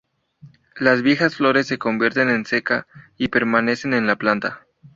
Las 0.79 1.03
viejas 1.03 1.35
flores 1.35 1.67
se 1.67 1.77
convierten 1.77 2.31
en 2.31 2.47
seca 2.47 2.87
y 3.17 3.27
permanecen 3.27 3.93
en 3.93 4.07
la 4.07 4.15
planta. 4.15 4.65